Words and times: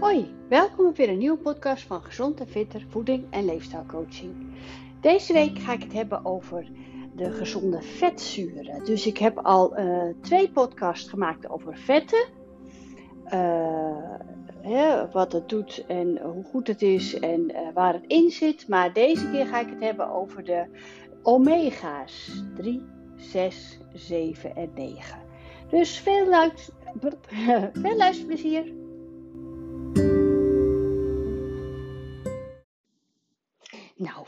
Hoi, 0.00 0.34
welkom 0.48 0.86
op 0.86 0.96
weer 0.96 1.08
een 1.08 1.18
nieuwe 1.18 1.38
podcast 1.38 1.86
van 1.86 2.02
Gezond 2.02 2.40
en 2.40 2.48
Fitter 2.48 2.86
Voeding 2.88 3.24
en 3.30 3.44
Leefstijlcoaching. 3.44 4.34
Deze 5.00 5.32
week 5.32 5.58
ga 5.58 5.72
ik 5.72 5.82
het 5.82 5.92
hebben 5.92 6.24
over 6.24 6.66
de 7.14 7.30
gezonde 7.30 7.82
vetzuren. 7.82 8.84
Dus 8.84 9.06
ik 9.06 9.18
heb 9.18 9.38
al 9.38 9.78
uh, 9.78 10.02
twee 10.20 10.50
podcasts 10.50 11.08
gemaakt 11.08 11.48
over 11.48 11.76
vetten. 11.76 12.26
Uh, 13.24 14.14
hè, 14.60 15.10
wat 15.10 15.32
het 15.32 15.48
doet 15.48 15.84
en 15.86 16.18
hoe 16.22 16.44
goed 16.44 16.66
het 16.66 16.82
is 16.82 17.18
en 17.18 17.50
uh, 17.50 17.58
waar 17.74 17.92
het 17.92 18.04
in 18.06 18.30
zit. 18.30 18.68
Maar 18.68 18.92
deze 18.92 19.30
keer 19.30 19.46
ga 19.46 19.60
ik 19.60 19.68
het 19.68 19.82
hebben 19.82 20.10
over 20.10 20.44
de 20.44 20.66
omega's 21.22 22.42
3, 22.54 22.82
6, 23.16 23.78
7 23.92 24.56
en 24.56 24.70
9. 24.74 25.18
Dus 25.70 25.98
veel, 25.98 26.28
luid, 26.28 26.72
veel 27.82 27.96
luisterplezier. 27.96 28.84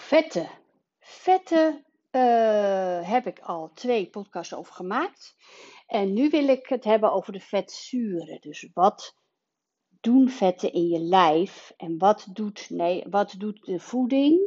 Vetten. 0.08 0.48
Vetten 0.98 1.84
uh, 2.12 3.10
heb 3.10 3.26
ik 3.26 3.38
al 3.38 3.70
twee 3.74 4.10
podcasts 4.10 4.54
over 4.54 4.72
gemaakt. 4.72 5.36
En 5.86 6.12
nu 6.12 6.28
wil 6.28 6.48
ik 6.48 6.66
het 6.68 6.84
hebben 6.84 7.12
over 7.12 7.32
de 7.32 7.40
vetzuren. 7.40 8.40
Dus 8.40 8.68
wat 8.74 9.14
doen 10.00 10.28
vetten 10.28 10.72
in 10.72 10.88
je 10.88 10.98
lijf? 10.98 11.72
En 11.76 11.98
wat 11.98 12.26
doet, 12.32 12.70
nee, 12.70 13.04
wat 13.10 13.34
doet 13.38 13.64
de 13.64 13.80
voeding 13.80 14.40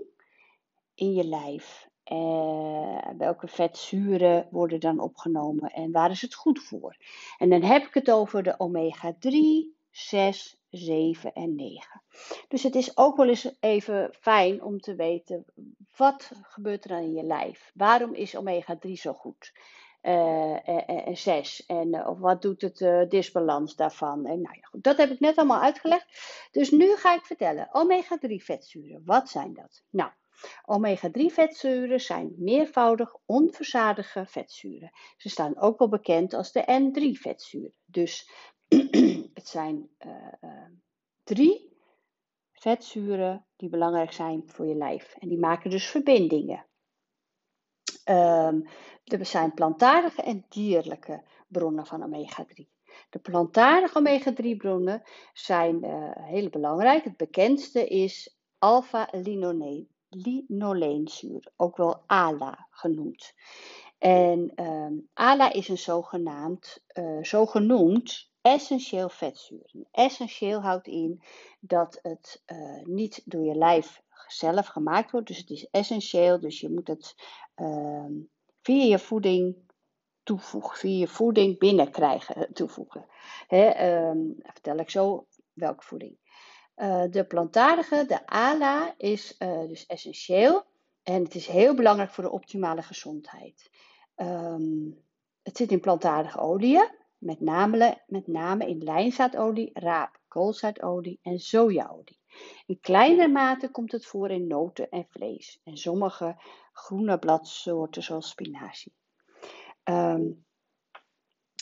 in 0.96 1.14
je 1.14 1.24
lijf? 1.24 1.90
Uh, 2.12 3.08
welke 3.18 3.48
vetzuren 3.48 4.48
worden 4.52 4.80
dan 4.80 5.00
opgenomen 5.00 5.72
en 5.72 5.92
waar 5.92 6.12
is 6.12 6.22
het 6.22 6.36
goed 6.36 6.64
voor? 6.64 6.98
En 7.38 7.50
dan 7.50 7.62
heb 7.62 7.86
ik 7.86 7.94
het 7.94 8.12
over 8.12 8.44
de 8.44 8.60
omega 8.60 9.16
3, 9.20 9.76
6, 9.92 10.58
7 10.70 11.34
en 11.34 11.56
9. 11.56 12.02
Dus 12.48 12.64
het 12.64 12.76
is 12.76 12.98
ook 12.98 13.18
wel 13.18 13.28
eens 13.28 13.56
even 13.60 14.14
fijn 14.20 14.64
om 14.64 14.80
te 14.80 14.96
weten 14.96 15.46
wat 15.96 16.32
gebeurt 16.42 16.84
er 16.84 16.90
dan 16.90 17.02
in 17.02 17.14
je 17.14 17.24
lijf. 17.24 17.72
Waarom 17.74 18.14
is 18.14 18.38
omega 18.38 18.78
3 18.78 18.98
zo 18.98 19.14
goed? 19.14 19.54
Uh, 20.02 20.70
en 21.08 21.18
6 21.18 21.66
en 21.66 21.96
uh, 21.96 22.08
of 22.08 22.20
wat 22.20 22.42
doet 22.42 22.62
het 22.62 22.80
uh, 22.80 23.10
disbalans 23.10 23.76
daarvan? 23.76 24.26
En 24.26 24.42
nou 24.42 24.56
ja, 24.56 24.68
goed, 24.68 24.84
dat 24.84 24.98
heb 24.98 25.10
ik 25.10 25.20
net 25.20 25.38
allemaal 25.38 25.62
uitgelegd. 25.62 26.06
Dus 26.52 26.72
nu 26.72 26.96
ga 26.96 27.16
ik 27.16 27.26
vertellen: 27.26 27.70
omega 27.72 28.18
3 28.18 28.44
vetzuren, 28.44 29.02
wat 29.06 29.30
zijn 29.30 29.54
dat? 29.54 29.84
Nou, 29.90 30.12
omega 30.66 31.10
3 31.12 31.32
vetzuren 31.32 32.00
zijn 32.00 32.34
meervoudig 32.38 33.16
onverzadigde 33.26 34.26
vetzuren. 34.26 34.92
Ze 35.18 35.30
staan 35.30 35.58
ook 35.58 35.80
wel 35.80 35.90
bekend 35.90 36.34
als 36.34 36.52
de 36.52 36.62
N3 36.62 37.20
vetzuren. 37.20 37.76
Dus 37.86 38.30
het 39.40 39.48
zijn 39.48 39.90
drie 41.24 41.78
vetzuren 42.52 43.46
die 43.56 43.70
belangrijk 43.70 44.12
zijn 44.12 44.44
voor 44.46 44.66
je 44.66 44.76
lijf. 44.76 45.16
En 45.20 45.28
die 45.28 45.40
maken 45.40 45.70
dus 45.70 45.88
verbindingen. 45.88 46.66
Er 49.04 49.26
zijn 49.26 49.54
plantaardige 49.54 50.22
en 50.22 50.46
dierlijke 50.50 51.24
bronnen 51.48 51.86
van 51.86 52.04
omega-3. 52.04 52.70
De 53.10 53.20
plantaardige 53.20 54.00
omega-3 54.00 54.56
bronnen 54.58 55.02
zijn 55.34 55.86
uh, 55.86 56.12
heel 56.16 56.50
belangrijk. 56.50 57.04
Het 57.04 57.18
bekendste 57.18 57.88
is 57.88 58.38
alpha-linoleenzuur, 58.58 61.52
ook 61.56 61.78
wel 61.78 62.04
ALA 62.06 62.68
genoemd. 62.70 63.34
En 63.98 64.54
ALA 65.14 65.54
is 65.54 65.68
een 65.68 65.78
zogenaamd, 65.78 66.84
uh, 66.94 67.24
zogenoemd 67.24 68.31
essentieel 68.42 69.10
vetzuur. 69.10 69.72
Essentieel 69.92 70.62
houdt 70.62 70.88
in 70.88 71.22
dat 71.60 72.00
het 72.02 72.44
uh, 72.48 72.84
niet 72.84 73.22
door 73.26 73.44
je 73.44 73.56
lijf 73.56 74.02
zelf 74.28 74.68
gemaakt 74.68 75.12
wordt. 75.12 75.28
Dus 75.28 75.38
het 75.38 75.50
is 75.50 75.70
essentieel, 75.70 76.40
dus 76.40 76.60
je 76.60 76.70
moet 76.70 76.88
het 76.88 77.16
uh, 77.56 78.06
via 78.62 78.84
je 78.84 79.00
voeding 79.00 79.56
toevoegen, 80.24 80.78
via 80.78 80.98
je 80.98 81.08
voeding 81.08 81.60
binnenkrijgen, 81.60 82.36
eh, 82.36 82.52
toevoegen. 82.54 83.06
Hè, 83.48 83.98
um, 84.10 84.36
vertel 84.44 84.78
ik 84.78 84.90
zo 84.90 85.26
welke 85.54 85.84
voeding. 85.84 86.20
Uh, 86.76 87.04
de 87.10 87.26
plantaardige, 87.26 88.06
de 88.08 88.28
ALA, 88.28 88.94
is 88.98 89.38
dus 89.68 89.86
essentieel 89.86 90.64
en 91.04 91.24
het 91.24 91.36
is 91.36 91.48
heel 91.48 91.76
belangrijk 91.76 92.12
voor 92.12 92.24
de 92.24 92.32
optimale 92.32 92.82
gezondheid. 92.82 93.70
Um, 94.16 95.04
het 95.44 95.58
zit 95.58 95.72
in 95.72 95.80
plantaardige 95.80 96.40
oliën 96.40 96.90
met 97.22 97.40
name, 97.40 98.02
met 98.08 98.28
name 98.28 98.68
in 98.68 98.84
lijnzaadolie, 98.84 99.70
raap, 99.74 100.20
koolzaadolie 100.28 101.20
en 101.22 101.40
sojaolie. 101.40 102.20
In 102.66 102.80
kleinere 102.80 103.28
mate 103.28 103.72
komt 103.72 103.92
het 103.92 104.06
voor 104.06 104.30
in 104.30 104.48
noten 104.48 104.90
en 104.90 105.06
vlees 105.10 105.60
en 105.64 105.78
sommige 105.78 106.36
groene 106.74 107.20
bladsoorten 107.20 108.04
zoals 108.04 108.30
spinazie. 108.30 108.94
Um, 109.84 110.46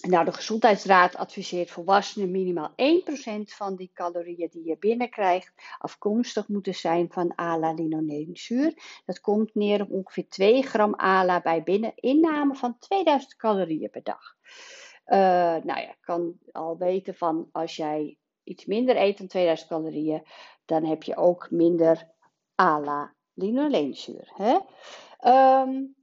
nou, 0.08 0.26
de 0.26 0.34
Gezondheidsraad 0.34 1.16
adviseert 1.16 1.72
volwassenen 1.72 2.32
minimaal 2.32 2.70
1% 2.70 2.74
van 3.44 3.76
die 3.76 3.92
calorieën 3.94 4.50
die 4.52 4.66
je 4.66 4.78
binnenkrijgt 4.78 5.54
afkomstig 5.78 6.48
moeten 6.48 6.76
zijn 6.76 7.12
van 7.12 7.38
ala-linolenzuur. 7.38 9.02
Dat 9.06 9.20
komt 9.20 9.56
neer 9.56 9.82
op 9.82 9.92
ongeveer 9.92 10.28
2 10.30 10.62
gram 10.62 10.96
ala 10.96 11.42
bij 11.42 11.64
binneninname 11.64 12.56
van 12.56 12.78
2000 12.78 13.36
calorieën 13.36 13.90
per 13.90 14.04
dag. 14.04 14.38
Uh, 15.12 15.16
nou 15.64 15.82
ja, 15.82 15.96
kan 16.00 16.40
al 16.52 16.78
weten 16.78 17.16
van 17.16 17.50
als 17.52 17.76
jij 17.76 18.18
iets 18.44 18.66
minder 18.66 18.98
eet 18.98 19.18
dan 19.18 19.28
2000 19.28 19.70
calorieën, 19.70 20.24
dan 20.66 20.86
heb 20.86 21.04
je 21.04 21.16
ook 21.16 21.52
minder 21.52 22.12
ala 22.56 23.16
linoleenzuur. 23.34 24.32
Hè? 24.34 24.54
Um, 25.62 25.96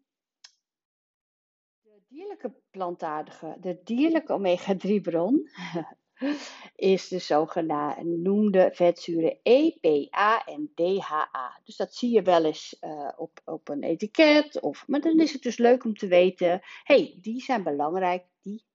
de 1.82 2.02
dierlijke 2.08 2.54
plantaardige, 2.70 3.56
de 3.60 3.80
dierlijke 3.84 4.32
omega-3 4.32 5.00
bron 5.02 5.48
is 6.92 7.08
de 7.08 7.18
zogenoemde 7.18 8.70
vetzuren 8.72 9.38
EPA 9.42 10.44
en 10.44 10.72
DHA. 10.74 11.60
Dus 11.64 11.76
dat 11.76 11.94
zie 11.94 12.10
je 12.10 12.22
wel 12.22 12.44
eens 12.44 12.76
uh, 12.80 13.12
op, 13.16 13.40
op 13.44 13.68
een 13.68 13.82
etiket. 13.82 14.60
Of, 14.60 14.88
maar 14.88 15.00
dan 15.00 15.20
is 15.20 15.32
het 15.32 15.42
dus 15.42 15.58
leuk 15.58 15.84
om 15.84 15.94
te 15.94 16.06
weten, 16.06 16.60
hey, 16.82 17.18
die 17.20 17.40
zijn 17.40 17.62
belangrijk, 17.62 18.24
die 18.42 18.66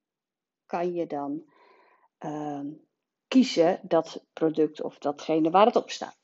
kan 0.72 0.94
je 0.94 1.08
dan 1.08 1.44
uh, 2.20 2.62
kiezen 3.28 3.80
dat 3.84 4.26
product 4.34 4.82
of 4.82 4.98
datgene 4.98 5.50
waar 5.50 5.66
het 5.66 5.76
op 5.76 5.90
staat. 5.90 6.18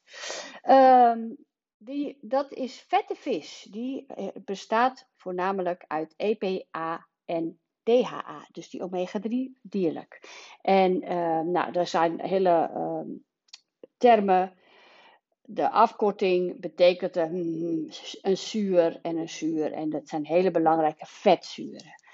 Um, 0.70 1.38
die, 1.78 2.18
dat 2.22 2.52
is 2.54 2.80
vette 2.80 3.16
vis. 3.16 3.68
Die 3.72 4.06
eh, 4.06 4.28
bestaat 4.46 5.08
voornamelijk 5.16 5.84
uit 5.88 6.14
EPA 6.18 7.08
en 7.26 7.60
DHA, 7.84 8.48
dus 8.52 8.70
die 8.70 8.82
omega-3 8.82 9.60
dierlijk. 9.62 10.22
En 10.62 11.04
uh, 11.04 11.40
nou, 11.40 11.72
daar 11.72 11.88
zijn 11.88 12.22
hele 12.22 12.72
termen. 13.98 14.54
De 15.42 15.70
afkorting 15.70 16.60
betekent 16.60 17.16
een 17.16 18.38
zuur 18.38 19.00
en 19.02 19.18
een 19.18 19.30
zuur. 19.30 19.72
En 19.72 19.90
dat 19.90 20.08
zijn 20.08 20.26
hele 20.26 20.52
belangrijke 20.52 21.06
vetzuren. 21.06 22.07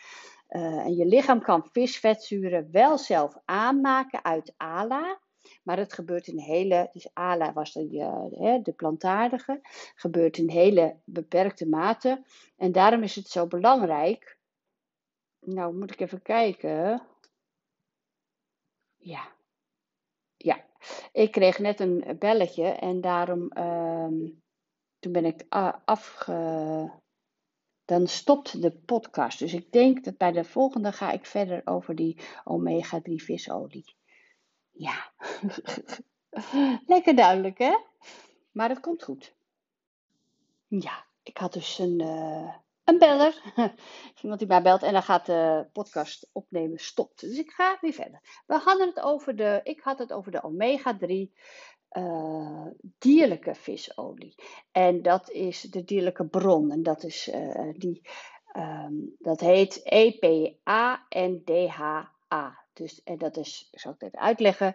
Uh, 0.56 0.86
en 0.86 0.96
je 0.96 1.06
lichaam 1.06 1.42
kan 1.42 1.70
visvetzuren 1.72 2.72
wel 2.72 2.98
zelf 2.98 3.38
aanmaken 3.46 4.24
uit 4.24 4.54
ALA. 4.58 5.22
Maar 5.64 5.78
het 5.78 5.94
gebeurt 5.94 6.28
in 6.28 6.40
hele, 6.40 6.90
dus 6.94 7.14
ALA 7.14 7.54
was 7.54 7.74
de, 7.74 7.88
de, 7.88 8.60
de 8.64 8.74
plantaardige, 8.74 9.60
gebeurt 9.96 10.38
in 10.38 10.50
hele 10.50 11.00
beperkte 11.06 11.68
mate. 11.68 12.24
En 12.58 12.72
daarom 12.72 13.04
is 13.04 13.16
het 13.16 13.28
zo 13.28 13.48
belangrijk. 13.48 14.38
Nou, 15.40 15.76
moet 15.76 15.92
ik 15.92 16.00
even 16.00 16.22
kijken. 16.22 17.02
Ja. 18.98 19.32
Ja. 20.38 20.66
Ik 21.12 21.32
kreeg 21.32 21.60
net 21.60 21.80
een 21.80 22.16
belletje 22.20 22.66
en 22.66 23.02
daarom, 23.02 23.52
uh, 23.58 24.32
toen 25.00 25.12
ben 25.12 25.26
ik 25.26 25.46
afge 25.86 26.92
dan 27.86 28.08
stopt 28.08 28.62
de 28.62 28.72
podcast. 28.72 29.40
Dus 29.40 29.54
ik 29.54 29.72
denk 29.72 30.04
dat 30.04 30.18
bij 30.18 30.32
de 30.32 30.44
volgende 30.44 30.92
ga 30.92 31.12
ik 31.12 31.26
verder 31.26 31.62
over 31.66 31.96
die 31.96 32.18
omega-3 32.44 33.14
visolie. 33.16 33.96
Ja, 34.72 35.12
lekker 36.94 37.16
duidelijk 37.16 37.58
hè? 37.58 37.78
Maar 38.52 38.70
het 38.70 38.80
komt 38.80 39.04
goed. 39.04 39.34
Ja, 40.68 41.06
ik 41.24 41.38
had 41.38 41.54
dus 41.54 41.80
een, 41.80 42.02
uh, 42.02 42.54
een 42.84 42.98
beller. 42.98 43.42
Iemand 44.22 44.40
die 44.40 44.48
mij 44.48 44.62
belt 44.62 44.84
en 44.84 44.94
dan 44.94 45.04
gaat 45.04 45.26
de 45.26 45.68
podcast 45.74 46.30
opnemen 46.32 46.80
stopt. 46.80 47.20
Dus 47.20 47.38
ik 47.38 47.52
ga 47.52 47.78
weer 47.82 47.94
verder. 47.94 48.44
We 48.46 48.56
hadden 48.56 48.88
het 48.88 49.00
over 49.00 49.36
de, 49.36 49.60
ik 49.64 49.80
had 49.80 50.00
het 50.00 50.14
over 50.14 50.32
de 50.32 50.44
omega-3 50.44 51.34
uh, 51.98 52.68
dierlijke 52.98 53.56
visolie. 53.56 54.36
En 54.72 55.02
dat 55.02 55.30
is 55.30 55.62
de 55.62 55.84
dierlijke 55.84 56.28
bron. 56.28 56.72
En 56.72 56.84
dat, 56.84 57.04
is, 57.04 57.28
uh, 57.28 57.70
die, 57.74 58.02
um, 58.58 59.16
dat 59.20 59.40
heet 59.40 59.84
EPA 59.84 61.06
en 61.10 61.44
DHA. 61.44 62.12
Dus, 62.74 63.04
en 63.04 63.18
dat 63.18 63.38
is, 63.38 63.68
ik 63.72 63.80
zal 63.80 63.92
het 63.92 64.02
even 64.02 64.20
uitleggen. 64.20 64.74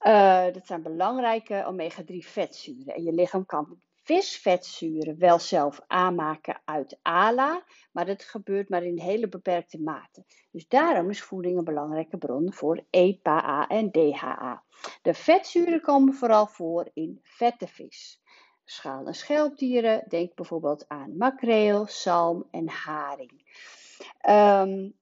Uh, 0.00 0.44
dat 0.53 0.67
zijn 0.67 0.82
belangrijke 0.82 1.64
omega-3 1.67 2.17
vetzuren. 2.17 2.94
En 2.94 3.03
je 3.03 3.12
lichaam 3.12 3.47
kan 3.47 3.81
visvetzuren 4.06 5.19
wel 5.19 5.38
zelf 5.38 5.81
aanmaken 5.87 6.61
uit 6.64 6.99
ALA, 7.02 7.64
maar 7.93 8.06
dat 8.06 8.23
gebeurt 8.23 8.69
maar 8.69 8.82
in 8.82 8.99
hele 8.99 9.29
beperkte 9.29 9.81
mate. 9.81 10.25
Dus 10.50 10.69
daarom 10.69 11.11
is 11.11 11.23
voeding 11.23 11.59
een 11.59 11.64
belangrijke 11.64 12.17
bron 12.17 12.52
voor 12.52 12.85
EPA 12.91 13.67
en 13.69 13.91
DHA. 13.91 14.62
De 15.02 15.14
vetzuren 15.14 15.81
komen 15.81 16.14
vooral 16.14 16.47
voor 16.47 16.91
in 16.94 17.20
vette 17.23 17.67
vis. 17.67 18.20
Schaal- 18.68 19.06
en 19.06 19.14
schelpdieren, 19.14 20.04
denk 20.08 20.34
bijvoorbeeld 20.34 20.84
aan 20.88 21.16
makreel, 21.16 21.86
zalm 21.88 22.48
en 22.50 22.68
haring. 22.68 23.44
Um, 24.28 24.94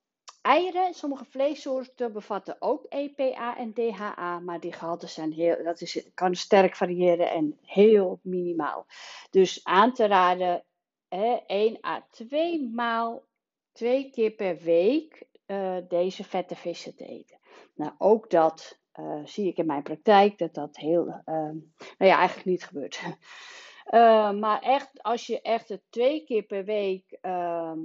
Eieren, 0.45 0.95
sommige 0.95 1.25
vleessoorten 1.25 2.13
bevatten 2.13 2.57
ook 2.59 2.87
EPA 2.89 3.57
en 3.57 3.73
DHA, 3.73 4.39
maar 4.39 4.61
die 4.61 4.73
gehalten 4.73 5.09
zijn 5.09 5.33
heel, 5.33 5.65
dat 5.65 5.81
is, 5.81 6.11
kan 6.15 6.35
sterk 6.35 6.77
variëren 6.77 7.31
en 7.31 7.59
heel 7.63 8.19
minimaal. 8.23 8.87
Dus 9.31 9.65
aan 9.65 9.93
te 9.93 10.07
raden, 10.07 10.65
hè, 11.09 11.39
1 11.47 11.85
à 11.85 12.07
2 12.11 12.71
maal, 12.75 13.25
twee 13.73 14.11
keer 14.11 14.31
per 14.31 14.57
week 14.57 15.27
uh, 15.47 15.77
deze 15.89 16.25
vette 16.25 16.57
vissen 16.57 16.97
te 16.97 17.07
eten. 17.07 17.39
Nou, 17.75 17.93
ook 17.99 18.31
dat 18.31 18.79
uh, 19.01 19.21
zie 19.25 19.49
ik 19.49 19.57
in 19.57 19.67
mijn 19.67 19.83
praktijk, 19.83 20.39
dat 20.39 20.55
dat 20.55 20.77
heel, 20.77 21.07
uh, 21.07 21.23
nou 21.25 21.61
ja, 21.99 22.17
eigenlijk 22.17 22.47
niet 22.47 22.65
gebeurt. 22.65 23.03
maar 24.41 24.61
echt, 24.61 25.03
als 25.03 25.27
je 25.27 25.41
echt 25.41 25.79
twee 25.91 26.25
keer 26.25 26.43
per 26.43 26.65
week 26.65 27.19
ehm, 27.21 27.79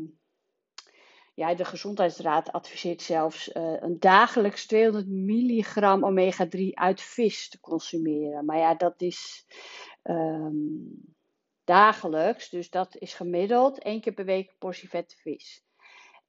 ja, 1.39 1.55
de 1.55 1.65
Gezondheidsraad 1.65 2.51
adviseert 2.51 3.01
zelfs 3.01 3.49
uh, 3.49 3.75
een 3.79 3.99
dagelijks 3.99 4.65
200 4.65 5.07
milligram 5.07 6.03
omega-3 6.03 6.59
uit 6.73 7.01
vis 7.01 7.49
te 7.49 7.59
consumeren. 7.59 8.45
Maar 8.45 8.57
ja, 8.57 8.75
dat 8.75 9.01
is 9.01 9.45
um, 10.03 11.15
dagelijks, 11.63 12.49
dus 12.49 12.69
dat 12.69 12.95
is 12.97 13.13
gemiddeld 13.13 13.79
één 13.79 14.01
keer 14.01 14.13
per 14.13 14.25
week 14.25 14.49
een 14.49 14.55
portie 14.57 14.89
vette 14.89 15.15
vis. 15.15 15.63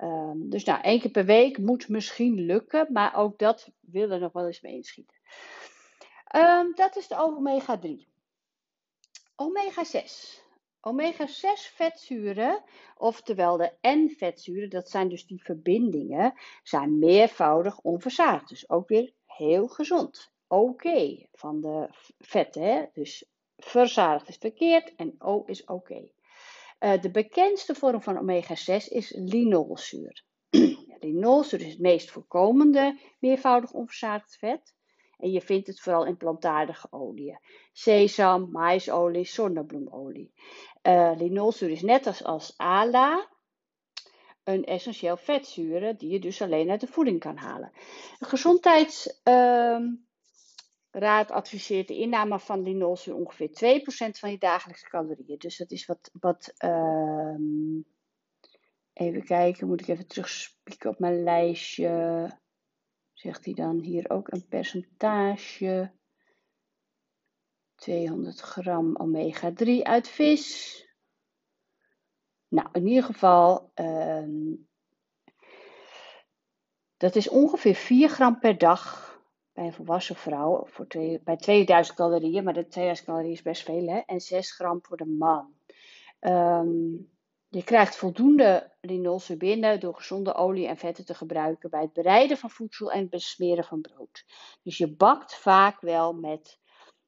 Um, 0.03 0.51
dus 0.51 0.65
nou, 0.65 0.81
één 0.83 1.01
keer 1.01 1.11
per 1.11 1.25
week 1.25 1.59
moet 1.59 1.89
misschien 1.89 2.41
lukken, 2.41 2.93
maar 2.93 3.17
ook 3.17 3.39
dat 3.39 3.71
wil 3.81 4.11
er 4.11 4.21
nog 4.21 4.33
wel 4.33 4.47
eens 4.47 4.61
mee 4.61 4.75
inschieten. 4.75 5.17
Um, 6.37 6.75
dat 6.75 6.97
is 6.97 7.09
de 7.09 7.17
omega-3. 7.17 8.09
Omega-6. 9.37 10.39
Omega-6 10.81 11.75
vetzuren, 11.75 12.63
oftewel 12.97 13.57
de 13.57 13.73
N-vetzuren, 13.81 14.71
dat 14.71 14.91
zijn 14.91 15.09
dus 15.09 15.27
die 15.27 15.43
verbindingen, 15.43 16.35
zijn 16.63 16.99
meervoudig 16.99 17.81
onverzadigd. 17.81 18.49
Dus 18.49 18.71
ook 18.71 18.89
weer 18.89 19.13
heel 19.27 19.69
gezond. 19.69 20.31
Oké 20.47 21.27
van 21.33 21.61
de 21.61 21.89
vetten, 22.19 22.91
dus 22.93 23.25
verzadigd 23.57 24.29
is 24.29 24.37
verkeerd 24.37 24.95
en 24.95 25.15
O 25.19 25.43
is 25.47 25.65
oké. 25.65 26.11
Uh, 26.81 27.01
de 27.01 27.11
bekendste 27.11 27.75
vorm 27.75 28.03
van 28.03 28.19
omega-6 28.19 28.89
is 28.89 29.13
linolzuur. 29.17 30.25
linolzuur 31.01 31.61
is 31.61 31.71
het 31.71 31.81
meest 31.81 32.11
voorkomende 32.11 32.99
meervoudig 33.19 33.73
onverzadigd 33.73 34.37
vet. 34.37 34.75
En 35.19 35.31
je 35.31 35.41
vindt 35.41 35.67
het 35.67 35.81
vooral 35.81 36.07
in 36.07 36.17
plantaardige 36.17 36.87
oliën. 36.91 37.39
Sesam, 37.73 38.51
maisolie, 38.51 39.25
zonnebloemolie. 39.25 40.33
Uh, 40.83 41.13
linolzuur 41.17 41.71
is 41.71 41.83
net 41.83 42.23
als, 42.25 42.57
ALA 42.57 43.29
een 44.45 44.65
essentieel 44.65 45.17
vetzuren 45.17 45.97
die 45.97 46.11
je 46.11 46.19
dus 46.19 46.43
alleen 46.43 46.71
uit 46.71 46.81
de 46.81 46.87
voeding 46.87 47.21
kan 47.21 47.37
halen. 47.37 47.73
De 48.19 48.25
gezondheidsraad 48.25 49.83
uh, 50.93 51.21
adviseert 51.27 51.89
de 51.89 51.97
inname 51.97 52.39
van 52.39 52.63
linolzuur 52.63 53.15
ongeveer 53.15 53.49
2% 53.49 54.19
van 54.19 54.31
je 54.31 54.39
dagelijkse 54.39 54.89
calorieën. 54.89 55.39
Dus 55.39 55.57
dat 55.57 55.71
is 55.71 55.87
wat, 55.87 56.11
wat 56.21 56.55
uh, 56.65 57.37
even 58.93 59.25
kijken, 59.25 59.67
moet 59.67 59.81
ik 59.81 59.89
even 59.89 60.07
terugspieken 60.07 60.91
op 60.91 60.99
mijn 60.99 61.23
lijstje. 61.23 62.39
Zegt 63.13 63.45
hij 63.45 63.55
dan 63.55 63.79
hier 63.79 64.11
ook 64.11 64.33
een 64.33 64.47
percentage. 64.49 65.93
200 67.75 68.41
gram 68.41 68.97
omega-3 68.97 69.83
uit 69.83 70.09
vis. 70.09 70.79
Nou, 72.49 72.69
in 72.73 72.87
ieder 72.87 73.05
geval, 73.05 73.73
um, 73.75 74.69
dat 76.97 77.17
is 77.17 77.29
ongeveer 77.29 77.75
4 77.75 78.09
gram 78.09 78.39
per 78.39 78.59
dag 78.59 79.10
een 79.67 79.73
volwassen 79.73 80.17
vrouw. 80.17 80.67
Voor 80.67 80.87
twee, 80.87 81.21
bij 81.25 81.37
2000 81.37 81.97
calorieën, 81.97 82.45
maar 82.45 82.55
de 82.55 82.69
2000 82.69 83.07
calorieën 83.07 83.33
is 83.33 83.43
best 83.43 83.63
veel, 83.63 83.87
hè? 83.87 83.99
En 83.99 84.21
6 84.21 84.53
gram 84.53 84.79
voor 84.83 84.97
de 84.97 85.07
man. 85.07 85.55
Um, 86.21 87.11
je 87.49 87.65
krijgt 87.65 87.97
voldoende 87.97 88.71
linolse 88.81 89.37
binnen 89.37 89.81
door 89.81 89.95
gezonde 89.95 90.35
olie 90.35 90.67
en 90.67 90.77
vetten 90.77 91.05
te 91.05 91.15
gebruiken 91.15 91.71
bij 91.71 91.81
het 91.81 91.93
bereiden 91.93 92.37
van 92.37 92.51
voedsel 92.51 92.93
en 92.93 93.01
het 93.01 93.11
besmeren 93.11 93.65
van 93.65 93.81
brood. 93.81 94.25
Dus 94.63 94.79
je 94.79 94.89
bakt 94.89 95.35
vaak 95.35 95.81
wel 95.81 96.13
met 96.13 96.59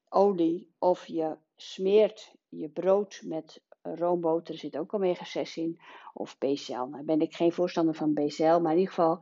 olie 0.09 0.73
of 0.79 1.05
je 1.07 1.37
smeert 1.55 2.35
je 2.49 2.69
brood 2.69 3.21
met 3.25 3.61
roomboter, 3.81 4.53
er 4.53 4.59
zit 4.59 4.77
ook 4.77 4.93
omega-6 4.93 5.53
in, 5.53 5.79
of 6.13 6.37
BCL. 6.37 6.73
Nou 6.73 7.03
ben 7.03 7.21
ik 7.21 7.35
geen 7.35 7.51
voorstander 7.51 7.95
van 7.95 8.13
BCL, 8.13 8.59
maar 8.59 8.71
in 8.71 8.77
ieder 8.77 8.93
geval 8.93 9.19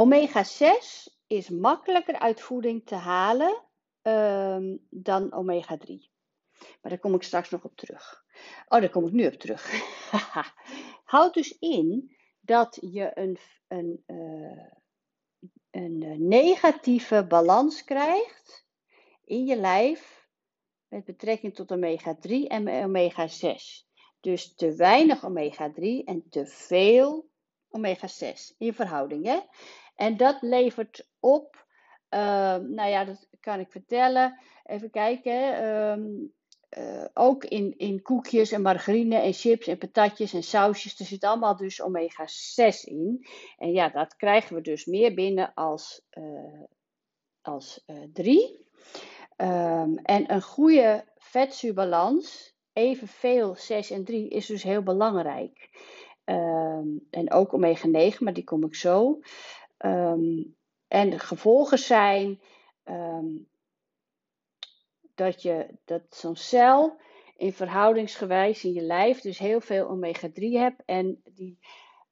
omega-6 0.00 1.06
is 1.26 1.48
makkelijker 1.48 2.18
uit 2.18 2.40
voeding 2.40 2.86
te 2.86 2.94
halen 2.94 3.62
um, 4.02 4.86
dan 4.90 5.32
omega-3. 5.32 5.88
Maar 6.58 6.90
daar 6.90 6.98
kom 6.98 7.14
ik 7.14 7.22
straks 7.22 7.50
nog 7.50 7.64
op 7.64 7.76
terug. 7.76 8.24
Oh, 8.68 8.80
daar 8.80 8.90
kom 8.90 9.06
ik 9.06 9.12
nu 9.12 9.26
op 9.26 9.32
terug. 9.32 9.72
Houd 11.12 11.34
dus 11.34 11.58
in 11.58 12.16
dat 12.40 12.78
je 12.80 13.10
een, 13.14 13.38
een, 13.68 14.04
uh, 14.06 14.66
een 15.70 16.28
negatieve 16.28 17.26
balans 17.26 17.84
krijgt 17.84 18.66
in 19.24 19.46
je 19.46 19.56
lijf 19.56 20.28
met 20.88 21.04
betrekking 21.04 21.54
tot 21.54 21.72
omega-3 21.72 22.30
en 22.48 22.68
omega-6. 22.68 23.88
Dus 24.20 24.54
te 24.54 24.74
weinig 24.74 25.24
omega-3 25.24 26.04
en 26.04 26.26
te 26.30 26.46
veel 26.46 27.30
omega-6 27.70 28.56
in 28.58 28.74
verhouding. 28.74 29.24
Hè? 29.24 29.38
En 30.00 30.16
dat 30.16 30.36
levert 30.40 31.08
op, 31.18 31.66
uh, 32.10 32.20
nou 32.56 32.88
ja, 32.88 33.04
dat 33.04 33.28
kan 33.40 33.60
ik 33.60 33.70
vertellen. 33.70 34.38
Even 34.64 34.90
kijken. 34.90 35.64
Um, 35.64 36.32
uh, 36.78 37.04
ook 37.14 37.44
in, 37.44 37.74
in 37.78 38.02
koekjes 38.02 38.52
en 38.52 38.62
margarine 38.62 39.16
en 39.16 39.32
chips 39.32 39.66
en 39.66 39.78
patatjes 39.78 40.32
en 40.32 40.42
sausjes. 40.42 40.98
Er 40.98 41.06
zit 41.06 41.24
allemaal 41.24 41.56
dus 41.56 41.82
omega 41.82 42.26
6 42.26 42.84
in. 42.84 43.26
En 43.58 43.72
ja, 43.72 43.88
dat 43.88 44.16
krijgen 44.16 44.54
we 44.54 44.60
dus 44.60 44.84
meer 44.84 45.14
binnen 45.14 45.54
als, 45.54 46.02
uh, 46.12 46.62
als 47.42 47.84
uh, 47.86 47.96
3. 48.12 48.68
Um, 49.36 49.98
en 49.98 50.32
een 50.32 50.42
goede 50.42 51.04
vetzuurbalans, 51.16 52.54
evenveel 52.72 53.54
6 53.54 53.90
en 53.90 54.04
3, 54.04 54.28
is 54.28 54.46
dus 54.46 54.62
heel 54.62 54.82
belangrijk. 54.82 55.68
En 57.10 57.32
ook 57.32 57.54
omega 57.54 57.86
9, 57.86 58.24
maar 58.24 58.32
die 58.32 58.44
kom 58.44 58.64
ik 58.64 58.74
zo. 58.74 59.20
Um, 59.84 60.56
en 60.88 61.10
de 61.10 61.18
gevolgen 61.18 61.78
zijn 61.78 62.40
dat, 65.14 65.42
je, 65.42 65.78
dat 65.84 66.02
zo'n 66.10 66.36
cel 66.36 67.00
in 67.36 67.52
verhoudingsgewijs 67.52 68.64
in 68.64 68.72
je 68.72 68.82
lijf 68.82 69.20
dus 69.20 69.38
heel 69.38 69.60
veel 69.60 69.88
omega-3 69.88 70.32
hebt 70.34 70.82
en 70.84 71.22
die 71.24 71.58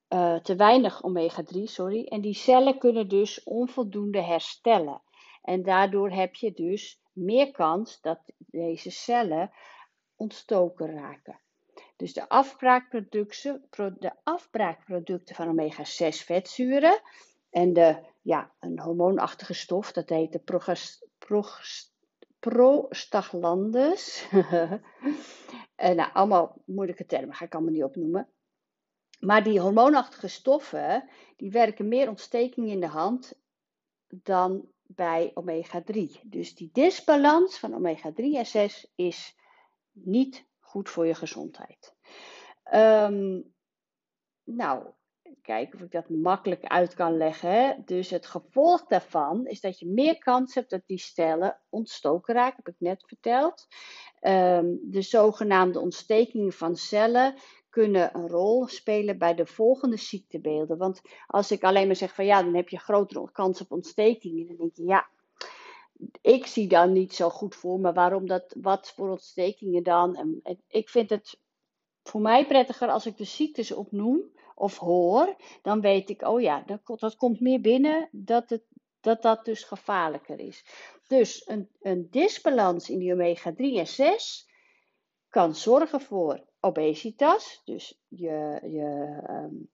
uh, 0.08 0.36
te 0.36 0.56
weinig 0.56 1.02
omega-3, 1.02 1.62
sorry. 1.62 2.04
En 2.04 2.20
die 2.20 2.34
cellen 2.34 2.78
kunnen 2.78 3.08
dus 3.08 3.42
onvoldoende 3.42 4.22
herstellen. 4.22 5.02
En 5.42 5.62
daardoor 5.62 6.10
heb 6.10 6.34
je 6.34 6.52
dus 6.52 7.00
meer 7.12 7.50
kans 7.50 8.00
dat 8.00 8.20
deze 8.36 8.90
cellen 8.90 9.50
ontstoken 10.16 10.94
raken. 10.94 11.40
Dus 11.96 12.12
de 12.12 12.28
afbraakproducten, 12.28 13.66
de 13.98 14.12
afbraakproducten 14.22 15.34
van 15.34 15.48
omega-6 15.48 16.08
vetzuren 16.08 17.00
en 17.58 17.72
de, 17.72 17.96
ja, 18.22 18.52
een 18.60 18.78
hormoonachtige 18.78 19.54
stof, 19.54 19.92
dat 19.92 20.08
heet 20.08 20.32
de 20.32 20.42
prostaglandus. 22.38 24.26
Uh, 24.32 24.72
nou, 25.98 26.12
allemaal 26.12 26.62
moeilijke 26.64 27.06
termen, 27.06 27.34
ga 27.34 27.44
ik 27.44 27.54
allemaal 27.54 27.72
niet 27.72 27.84
opnoemen. 27.84 28.28
Maar 29.20 29.44
die 29.44 29.60
hormoonachtige 29.60 30.28
stoffen, 30.28 31.08
die 31.36 31.50
werken 31.50 31.88
meer 31.88 32.08
ontsteking 32.08 32.68
in 32.68 32.80
de 32.80 32.86
hand 32.86 33.32
dan 34.08 34.68
bij 34.86 35.30
omega-3. 35.34 36.20
Dus 36.22 36.54
die 36.54 36.70
disbalans 36.72 37.58
van 37.58 37.74
omega-3 37.74 38.14
en 38.14 38.46
6 38.46 38.92
is 38.94 39.36
niet 39.92 40.44
goed 40.58 40.90
voor 40.90 41.06
je 41.06 41.14
gezondheid. 41.14 41.94
Um, 42.72 43.54
nou, 44.44 44.86
kijken 45.48 45.78
of 45.78 45.84
ik 45.84 45.90
dat 45.90 46.08
makkelijk 46.08 46.64
uit 46.64 46.94
kan 46.94 47.16
leggen. 47.16 47.82
Dus 47.84 48.10
het 48.10 48.26
gevolg 48.26 48.86
daarvan 48.86 49.46
is 49.46 49.60
dat 49.60 49.78
je 49.78 49.86
meer 49.86 50.18
kans 50.18 50.54
hebt 50.54 50.70
dat 50.70 50.86
die 50.86 50.98
cellen 50.98 51.60
ontstoken 51.68 52.34
raken, 52.34 52.56
heb 52.56 52.74
ik 52.74 52.80
net 52.80 53.04
verteld. 53.06 53.66
Um, 54.20 54.78
de 54.82 55.02
zogenaamde 55.02 55.80
ontstekingen 55.80 56.52
van 56.52 56.76
cellen 56.76 57.34
kunnen 57.70 58.16
een 58.16 58.28
rol 58.28 58.66
spelen 58.66 59.18
bij 59.18 59.34
de 59.34 59.46
volgende 59.46 59.96
ziektebeelden. 59.96 60.78
Want 60.78 61.00
als 61.26 61.50
ik 61.50 61.64
alleen 61.64 61.86
maar 61.86 61.96
zeg 61.96 62.14
van 62.14 62.24
ja, 62.24 62.42
dan 62.42 62.54
heb 62.54 62.68
je 62.68 62.78
grotere 62.78 63.30
kans 63.32 63.60
op 63.60 63.72
ontstekingen, 63.72 64.46
dan 64.46 64.56
denk 64.56 64.76
je 64.76 64.84
ja, 64.84 65.08
ik 66.20 66.46
zie 66.46 66.68
dan 66.68 66.92
niet 66.92 67.14
zo 67.14 67.28
goed 67.28 67.54
voor 67.54 67.80
me 67.80 67.92
waarom 67.92 68.26
dat, 68.26 68.54
wat 68.60 68.92
voor 68.96 69.10
ontstekingen 69.10 69.82
dan. 69.82 70.16
En, 70.16 70.60
ik 70.68 70.88
vind 70.88 71.10
het 71.10 71.40
voor 72.02 72.20
mij 72.20 72.46
prettiger 72.46 72.88
als 72.88 73.06
ik 73.06 73.16
de 73.16 73.24
ziektes 73.24 73.72
opnoem 73.72 74.36
of 74.58 74.78
hoor, 74.78 75.36
dan 75.62 75.80
weet 75.80 76.10
ik, 76.10 76.22
oh 76.22 76.40
ja, 76.40 76.62
dat, 76.66 77.00
dat 77.00 77.16
komt 77.16 77.40
meer 77.40 77.60
binnen 77.60 78.08
dat, 78.12 78.50
het, 78.50 78.64
dat 79.00 79.22
dat 79.22 79.44
dus 79.44 79.64
gevaarlijker 79.64 80.38
is. 80.40 80.64
Dus 81.06 81.48
een, 81.48 81.68
een 81.80 82.06
disbalans 82.10 82.90
in 82.90 82.98
die 82.98 83.12
omega 83.12 83.52
3 83.52 83.78
en 83.78 83.86
6 83.86 84.48
kan 85.28 85.54
zorgen 85.54 86.00
voor 86.00 86.44
obesitas, 86.60 87.62
dus 87.64 88.00
je, 88.08 88.60
je 88.62 89.20
um, 89.30 89.70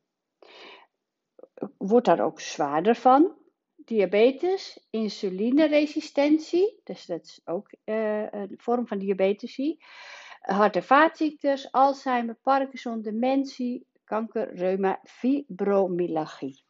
wordt 1.78 2.06
daar 2.06 2.24
ook 2.24 2.40
zwaarder 2.40 2.94
van. 2.94 3.42
Diabetes, 3.76 4.86
insulineresistentie, 4.90 6.80
dus 6.84 7.06
dat 7.06 7.24
is 7.24 7.40
ook 7.44 7.72
uh, 7.84 8.32
een 8.32 8.54
vorm 8.56 8.86
van 8.86 8.98
diabetes. 8.98 9.76
Hart- 10.40 10.76
en 10.76 10.84
vaatziektes, 10.84 11.72
Alzheimer, 11.72 12.34
Parkinson, 12.42 13.02
dementie, 13.02 13.86
kanker, 14.14 14.54
reuma, 14.54 15.00
fibromyalgie. 15.04 16.62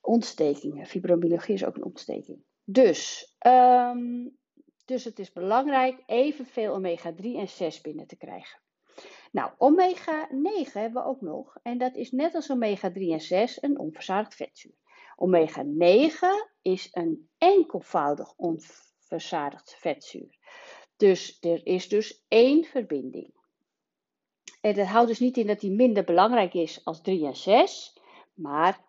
Ontstekingen. 0.00 0.86
Fibromyalgie 0.86 1.54
is 1.54 1.64
ook 1.64 1.76
een 1.76 1.84
ontsteking. 1.84 2.44
Dus, 2.64 3.34
um, 3.46 4.36
dus 4.84 5.04
het 5.04 5.18
is 5.18 5.32
belangrijk 5.32 6.02
evenveel 6.06 6.74
omega-3 6.74 7.36
en 7.36 7.48
6 7.48 7.80
binnen 7.80 8.06
te 8.06 8.16
krijgen. 8.16 8.60
Nou, 9.32 9.52
omega-9 9.58 10.72
hebben 10.72 11.02
we 11.02 11.08
ook 11.08 11.20
nog. 11.20 11.56
En 11.62 11.78
dat 11.78 11.96
is 11.96 12.10
net 12.10 12.34
als 12.34 12.50
omega-3 12.50 12.92
en 12.94 13.20
6 13.20 13.62
een 13.62 13.78
onverzadigd 13.78 14.34
vetzuur. 14.34 14.74
Omega-9 15.16 16.18
is 16.62 16.88
een 16.92 17.28
enkelvoudig 17.38 18.34
onverzadigd 18.36 19.74
vetzuur. 19.74 20.38
Dus 20.96 21.38
er 21.40 21.66
is 21.66 21.88
dus 21.88 22.24
één 22.28 22.64
verbinding. 22.64 23.32
En 24.64 24.74
dat 24.74 24.86
houdt 24.86 25.08
dus 25.08 25.18
niet 25.18 25.36
in 25.36 25.46
dat 25.46 25.60
die 25.60 25.70
minder 25.70 26.04
belangrijk 26.04 26.54
is 26.54 26.84
als 26.84 27.00
3 27.00 27.26
en 27.26 27.36
6, 27.36 27.98
maar 28.34 28.80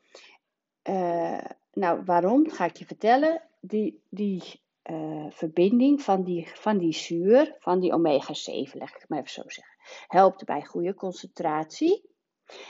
uh, 0.84 1.46
nou 1.74 2.04
waarom, 2.04 2.50
ga 2.50 2.66
ik 2.66 2.78
je 2.78 2.86
vertellen, 2.86 3.42
die, 3.60 4.04
die 4.10 4.62
uh, 4.92 5.26
verbinding 5.30 6.02
van 6.02 6.24
die, 6.24 6.48
van 6.54 6.78
die 6.78 6.94
zuur, 6.94 7.56
van 7.60 7.80
die 7.80 7.94
omega-7, 7.94 8.78
leg 8.78 8.90
ik 8.90 9.00
het 9.00 9.10
maar 9.10 9.20
even 9.20 9.32
zo 9.32 9.44
zeggen. 9.46 9.76
Helpt 10.08 10.46
bij 10.46 10.66
goede 10.66 10.94
concentratie. 10.94 12.10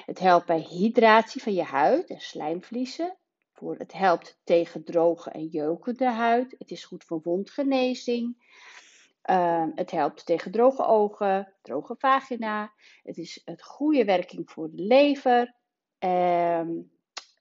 Het 0.05 0.19
helpt 0.19 0.45
bij 0.45 0.59
hydratie 0.59 1.41
van 1.41 1.53
je 1.53 1.63
huid 1.63 2.09
en 2.09 2.19
slijmvliezen. 2.19 3.17
Voor, 3.53 3.75
het 3.77 3.93
helpt 3.93 4.39
tegen 4.43 4.83
droge 4.83 5.29
en 5.29 5.45
jeukende 5.45 6.09
huid. 6.09 6.55
Het 6.57 6.71
is 6.71 6.85
goed 6.85 7.03
voor 7.03 7.21
wondgenezing. 7.23 8.47
Uh, 9.29 9.65
het 9.75 9.91
helpt 9.91 10.25
tegen 10.25 10.51
droge 10.51 10.85
ogen, 10.85 11.53
droge 11.61 11.95
vagina. 11.97 12.73
Het 13.03 13.17
is 13.17 13.41
een 13.45 13.61
goede 13.61 14.05
werking 14.05 14.51
voor 14.51 14.69
de 14.71 14.81
lever. 14.83 15.55
Uh, 15.99 16.67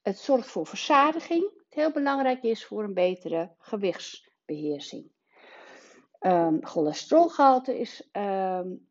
het 0.01 0.17
zorgt 0.17 0.47
voor 0.47 0.67
verzadiging. 0.67 1.43
Het 1.43 1.73
heel 1.73 1.91
belangrijk 1.91 2.43
is 2.43 2.65
voor 2.65 2.83
een 2.83 2.93
betere 2.93 3.51
gewichts 3.57 4.28
beheersing. 4.49 5.11
Um, 6.19 6.65
cholesterolgehalte 6.65 7.79
is 7.79 8.09
um, 8.11 8.87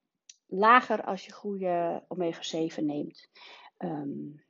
lager 0.47 1.05
als 1.05 1.25
je 1.25 1.33
goede 1.33 2.05
omega-7 2.09 2.85
neemt. 2.85 3.31
Um, 3.79 4.43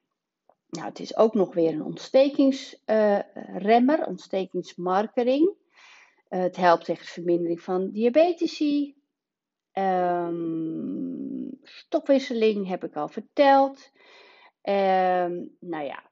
nou, 0.68 0.86
het 0.86 1.00
is 1.00 1.16
ook 1.16 1.34
nog 1.34 1.54
weer 1.54 1.72
een 1.72 1.84
ontstekingsremmer, 1.84 3.98
uh, 3.98 4.06
ontstekingsmarkering. 4.06 5.54
Uh, 6.28 6.40
het 6.40 6.56
helpt 6.56 6.84
tegen 6.84 7.04
de 7.04 7.10
vermindering 7.10 7.60
van 7.60 7.90
diabetici. 7.90 8.96
stofwisseling 11.62 12.68
heb 12.68 12.84
ik 12.84 12.96
al 12.96 13.08
verteld. 13.08 13.90
nou 15.60 15.84
ja, 15.84 16.10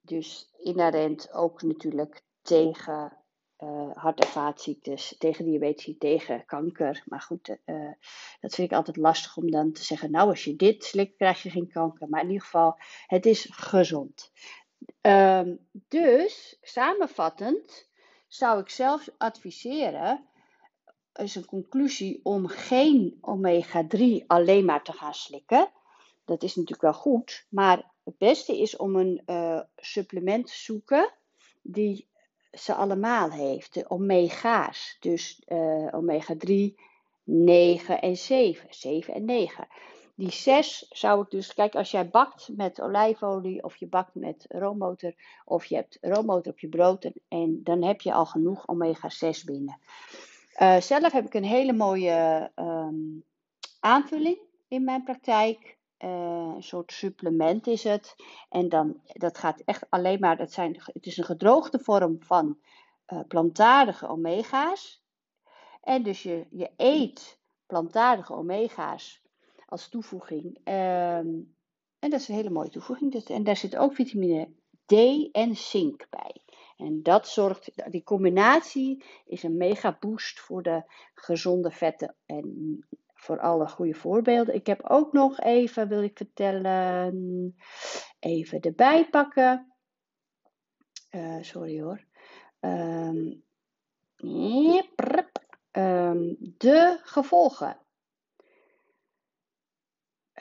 dus 0.00 0.50
inherent 0.58 1.32
ook 1.32 1.62
natuurlijk 1.62 2.22
tegen 2.42 3.19
uh, 3.62 3.90
hart- 3.94 4.24
en 4.24 4.28
vaatziektes, 4.28 5.14
tegen 5.18 5.44
diabetes, 5.44 5.94
tegen 5.98 6.44
kanker. 6.46 7.02
Maar 7.06 7.20
goed, 7.20 7.48
uh, 7.48 7.92
dat 8.40 8.54
vind 8.54 8.70
ik 8.70 8.76
altijd 8.76 8.96
lastig 8.96 9.36
om 9.36 9.50
dan 9.50 9.72
te 9.72 9.84
zeggen, 9.84 10.10
nou 10.10 10.28
als 10.28 10.44
je 10.44 10.56
dit 10.56 10.84
slikt, 10.84 11.16
krijg 11.16 11.42
je 11.42 11.50
geen 11.50 11.68
kanker. 11.68 12.08
Maar 12.08 12.22
in 12.22 12.26
ieder 12.26 12.42
geval, 12.44 12.78
het 13.06 13.26
is 13.26 13.48
gezond. 13.50 14.32
Um, 15.00 15.58
dus, 15.88 16.58
samenvattend, 16.62 17.88
zou 18.28 18.60
ik 18.60 18.68
zelf 18.68 19.08
adviseren, 19.18 20.28
is 21.14 21.34
een 21.34 21.44
conclusie 21.44 22.20
om 22.22 22.46
geen 22.46 23.18
omega-3 23.20 24.26
alleen 24.26 24.64
maar 24.64 24.82
te 24.82 24.92
gaan 24.92 25.14
slikken. 25.14 25.70
Dat 26.24 26.42
is 26.42 26.54
natuurlijk 26.54 26.82
wel 26.82 27.00
goed, 27.00 27.46
maar 27.48 27.90
het 28.04 28.18
beste 28.18 28.60
is 28.60 28.76
om 28.76 28.96
een 28.96 29.22
uh, 29.26 29.60
supplement 29.76 30.46
te 30.46 30.56
zoeken 30.56 31.12
die 31.62 32.09
ze 32.52 32.74
allemaal 32.74 33.30
heeft. 33.30 33.74
De 33.74 33.90
omega's. 33.90 34.96
Dus 35.00 35.42
uh, 35.48 35.88
omega 35.90 36.34
3, 36.38 36.78
9 37.24 38.00
en 38.00 38.16
7. 38.16 38.66
7 38.70 39.14
en 39.14 39.24
9. 39.24 39.68
Die 40.14 40.30
6 40.30 40.86
zou 40.90 41.22
ik 41.22 41.30
dus, 41.30 41.54
kijk, 41.54 41.74
als 41.74 41.90
jij 41.90 42.08
bakt 42.08 42.48
met 42.56 42.80
olijfolie 42.80 43.64
of 43.64 43.76
je 43.76 43.86
bakt 43.86 44.14
met 44.14 44.44
roomboter 44.48 45.14
of 45.44 45.64
je 45.64 45.74
hebt 45.74 45.98
roomboter 46.00 46.52
op 46.52 46.58
je 46.58 46.68
brood 46.68 47.10
en, 47.28 47.60
dan 47.64 47.82
heb 47.82 48.00
je 48.00 48.12
al 48.12 48.26
genoeg 48.26 48.68
omega 48.68 49.08
6 49.08 49.44
binnen. 49.44 49.78
Uh, 50.58 50.80
zelf 50.80 51.12
heb 51.12 51.26
ik 51.26 51.34
een 51.34 51.44
hele 51.44 51.72
mooie 51.72 52.50
um, 52.56 53.24
aanvulling 53.80 54.38
in 54.68 54.84
mijn 54.84 55.02
praktijk. 55.02 55.78
Uh, 56.04 56.52
een 56.54 56.62
soort 56.62 56.92
supplement 56.92 57.66
is 57.66 57.84
het. 57.84 58.16
En 58.48 58.68
dan, 58.68 59.00
dat 59.06 59.38
gaat 59.38 59.62
echt 59.64 59.90
alleen 59.90 60.20
maar, 60.20 60.36
dat 60.36 60.52
zijn, 60.52 60.82
het 60.84 61.06
is 61.06 61.16
een 61.16 61.24
gedroogde 61.24 61.78
vorm 61.78 62.16
van 62.22 62.58
uh, 63.06 63.20
plantaardige 63.28 64.08
omega's. 64.08 65.02
En 65.82 66.02
dus 66.02 66.22
je, 66.22 66.46
je 66.50 66.70
eet 66.76 67.38
plantaardige 67.66 68.34
omega's 68.34 69.22
als 69.66 69.88
toevoeging. 69.88 70.44
Um, 70.64 71.54
en 71.98 72.10
dat 72.10 72.20
is 72.20 72.28
een 72.28 72.34
hele 72.34 72.50
mooie 72.50 72.70
toevoeging. 72.70 73.14
En 73.14 73.44
daar 73.44 73.56
zit 73.56 73.76
ook 73.76 73.94
vitamine 73.94 74.48
D 74.86 74.92
en 75.32 75.56
zink 75.56 76.06
bij. 76.10 76.42
En 76.76 77.02
dat 77.02 77.28
zorgt, 77.28 77.90
die 77.90 78.02
combinatie 78.02 79.04
is 79.26 79.42
een 79.42 79.56
mega 79.56 79.96
boost 80.00 80.40
voor 80.40 80.62
de 80.62 80.82
gezonde 81.14 81.70
vetten 81.70 82.14
en 82.26 82.78
voor 83.20 83.40
alle 83.40 83.68
goede 83.68 83.94
voorbeelden. 83.94 84.54
Ik 84.54 84.66
heb 84.66 84.82
ook 84.88 85.12
nog 85.12 85.40
even, 85.40 85.88
wil 85.88 86.02
ik 86.02 86.16
vertellen, 86.16 87.56
even 88.18 88.60
erbij 88.60 89.08
pakken. 89.08 89.74
Uh, 91.10 91.42
sorry 91.42 91.80
hoor. 91.80 92.04
Um, 92.60 93.44
de 96.58 97.00
gevolgen. 97.02 97.78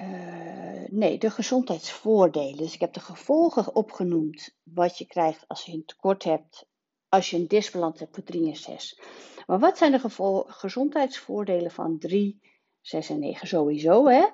Uh, 0.01 0.87
nee, 0.87 1.17
de 1.17 1.29
gezondheidsvoordelen. 1.29 2.57
Dus 2.57 2.73
ik 2.73 2.79
heb 2.79 2.93
de 2.93 2.99
gevolgen 2.99 3.75
opgenoemd 3.75 4.57
wat 4.63 4.97
je 4.97 5.05
krijgt 5.05 5.47
als 5.47 5.65
je 5.65 5.73
een 5.73 5.85
tekort 5.85 6.23
hebt, 6.23 6.65
als 7.09 7.29
je 7.29 7.37
een 7.37 7.47
disbalans 7.47 7.99
hebt 7.99 8.15
voor 8.15 8.23
3 8.23 8.47
en 8.47 8.55
6. 8.55 9.01
Maar 9.45 9.59
wat 9.59 9.77
zijn 9.77 9.91
de 9.91 10.45
gezondheidsvoordelen 10.47 11.71
van 11.71 11.97
3, 11.99 12.48
6 12.81 13.09
en 13.09 13.19
9 13.19 13.47
sowieso? 13.47 14.07
Hè? 14.07 14.25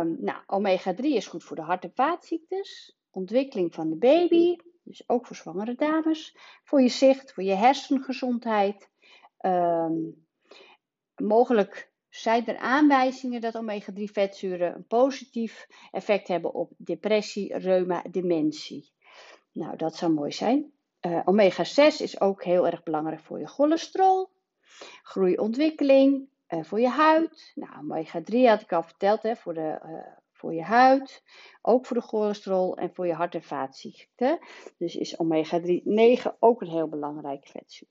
Um, 0.00 0.16
nou, 0.20 0.38
omega 0.46 0.94
3 0.94 1.14
is 1.14 1.26
goed 1.26 1.44
voor 1.44 1.56
de 1.56 1.62
hart- 1.62 1.84
en 1.84 1.92
vaatziektes, 1.94 2.96
ontwikkeling 3.10 3.74
van 3.74 3.90
de 3.90 3.96
baby, 3.96 4.56
dus 4.82 5.08
ook 5.08 5.26
voor 5.26 5.36
zwangere 5.36 5.74
dames, 5.74 6.36
voor 6.64 6.82
je 6.82 6.88
zicht, 6.88 7.32
voor 7.32 7.42
je 7.42 7.54
hersengezondheid. 7.54 8.88
Um, 9.40 10.26
mogelijk 11.16 11.90
zijn 12.08 12.46
er 12.46 12.56
aanwijzingen 12.56 13.40
dat 13.40 13.56
omega-3 13.56 14.02
vetzuren 14.02 14.74
een 14.74 14.86
positief 14.86 15.66
effect 15.90 16.28
hebben 16.28 16.54
op 16.54 16.72
depressie, 16.76 17.58
reuma, 17.58 18.04
dementie. 18.10 18.92
Nou, 19.52 19.76
dat 19.76 19.96
zou 19.96 20.12
mooi 20.12 20.32
zijn. 20.32 20.72
Uh, 21.06 21.20
omega-6 21.24 22.02
is 22.02 22.20
ook 22.20 22.44
heel 22.44 22.66
erg 22.66 22.82
belangrijk 22.82 23.20
voor 23.20 23.38
je 23.38 23.46
cholesterol, 23.46 24.30
groeiontwikkeling, 25.02 26.28
uh, 26.48 26.64
voor 26.64 26.80
je 26.80 26.88
huid. 26.88 27.52
Nou, 27.54 27.72
omega-3 27.82 28.48
had 28.48 28.60
ik 28.60 28.72
al 28.72 28.82
verteld, 28.82 29.22
hè, 29.22 29.36
voor, 29.36 29.54
de, 29.54 29.80
uh, 29.84 30.16
voor 30.32 30.54
je 30.54 30.62
huid, 30.62 31.22
ook 31.62 31.86
voor 31.86 31.96
de 31.96 32.02
cholesterol 32.02 32.76
en 32.76 32.94
voor 32.94 33.06
je 33.06 33.12
hart- 33.12 33.34
en 33.34 33.42
vaatziekten. 33.42 34.38
Dus 34.78 34.96
is 34.96 35.16
omega-3 35.16 35.82
9 35.84 36.36
ook 36.38 36.60
een 36.60 36.68
heel 36.68 36.88
belangrijke 36.88 37.48
vetzuur. 37.48 37.88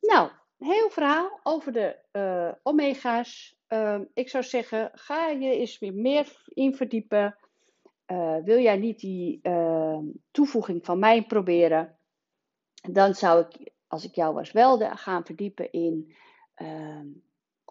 Nou, 0.00 0.30
heel 0.58 0.90
verhaal 0.90 1.40
over 1.42 1.72
de 1.72 1.98
uh, 2.12 2.52
omega's. 2.62 3.56
Uh, 3.68 4.00
ik 4.14 4.28
zou 4.28 4.44
zeggen, 4.44 4.90
ga 4.94 5.28
je 5.28 5.56
eens 5.56 5.78
weer 5.78 5.94
meer 5.94 6.42
in 6.46 6.74
verdiepen. 6.74 7.36
Wil 8.44 8.58
jij 8.58 8.76
niet 8.76 9.00
die 9.00 9.38
ehm, 9.42 10.04
toevoeging 10.30 10.84
van 10.84 10.98
mij 10.98 11.22
proberen? 11.22 11.98
Dan 12.90 13.14
zou 13.14 13.44
ik, 13.48 13.72
als 13.86 14.04
ik 14.04 14.14
jou 14.14 14.34
was, 14.34 14.52
wel 14.52 14.96
gaan 14.96 15.24
verdiepen 15.24 15.72
in 15.72 16.14
ehm, 16.54 17.06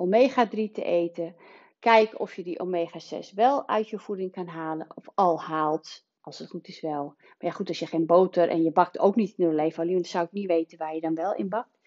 omega-3 0.02 0.72
te 0.72 0.84
eten. 0.84 1.36
Kijk 1.80 2.20
of 2.20 2.36
je 2.36 2.44
die 2.44 2.60
omega-6 2.60 3.36
wel 3.36 3.68
uit 3.68 3.90
je 3.90 4.00
voeding 4.00 4.32
kan 4.32 4.48
halen 4.48 4.88
of 4.96 5.10
al 5.14 5.42
haalt. 5.42 6.06
Als 6.22 6.40
het 6.40 6.50
goed 6.50 6.68
is 6.68 6.82
wel. 6.82 7.04
Maar 7.18 7.36
ja, 7.38 7.52
goed, 7.52 7.68
als 7.68 7.80
je 7.80 7.86
geen 7.86 8.06
boter 8.06 8.50
en 8.50 8.64
je 8.64 8.72
bakt 8.72 9.00
ook 9.00 9.16
niet 9.16 9.38
in 9.38 9.48
olijfolie, 9.48 9.94
dan 9.94 10.06
zou 10.06 10.26
ik 10.26 10.32
niet 10.32 10.48
weten 10.48 10.78
waar 10.78 10.96
je 10.96 11.02
dan 11.02 11.16
wel 11.16 11.36
in 11.36 11.50
bakt. 11.50 11.80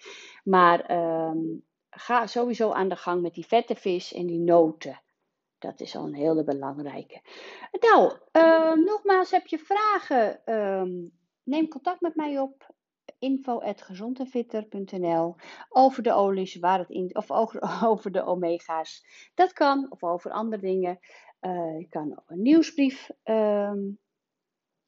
Maar 0.44 0.90
um, 1.30 1.64
ga 1.90 2.26
sowieso 2.26 2.70
aan 2.70 2.88
de 2.88 2.96
gang 2.96 3.22
met 3.22 3.34
die 3.34 3.46
vette 3.46 3.74
vis 3.74 4.12
en 4.12 4.26
die 4.26 4.38
noten. 4.38 5.00
Dat 5.58 5.80
is 5.80 5.96
al 5.96 6.04
een 6.04 6.14
hele 6.14 6.44
belangrijke. 6.44 7.20
Nou, 7.80 8.12
uh, 8.32 8.72
nogmaals, 8.72 9.30
heb 9.30 9.46
je 9.46 9.58
vragen? 9.58 10.40
Uh, 10.46 11.08
neem 11.42 11.68
contact 11.68 12.00
met 12.00 12.14
mij 12.14 12.38
op 12.38 12.73
info.gezondenfitter.nl 13.24 15.36
over 15.68 16.02
de 16.02 16.12
olies, 16.12 16.56
waar 16.56 16.78
het 16.78 16.90
in, 16.90 17.16
of 17.16 17.30
over, 17.30 17.62
over 17.90 18.12
de 18.12 18.24
omega's. 18.24 19.06
Dat 19.34 19.52
kan, 19.52 19.86
of 19.90 20.02
over 20.02 20.30
andere 20.30 20.62
dingen. 20.62 20.98
Uh, 21.40 21.78
je 21.78 21.86
kan 21.88 22.22
een 22.26 22.42
nieuwsbrief 22.42 23.10
um, 23.24 23.98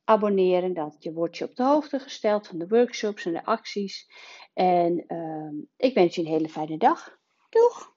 abonneren. 0.04 0.74
Dat 0.74 0.96
je 0.98 1.12
wordt 1.12 1.36
je 1.36 1.44
op 1.44 1.56
de 1.56 1.64
hoogte 1.64 1.98
gesteld 1.98 2.46
van 2.46 2.58
de 2.58 2.68
workshops 2.68 3.26
en 3.26 3.32
de 3.32 3.44
acties. 3.44 4.06
En 4.54 5.04
uh, 5.08 5.52
ik 5.76 5.94
wens 5.94 6.14
je 6.14 6.20
een 6.20 6.26
hele 6.26 6.48
fijne 6.48 6.78
dag. 6.78 7.18
Doeg! 7.48 7.95